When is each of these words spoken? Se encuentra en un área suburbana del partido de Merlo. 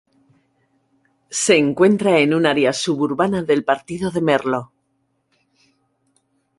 Se 1.29 1.57
encuentra 1.59 2.17
en 2.17 2.33
un 2.33 2.47
área 2.47 2.73
suburbana 2.73 3.43
del 3.43 3.63
partido 3.63 4.09
de 4.09 4.19
Merlo. 4.19 4.71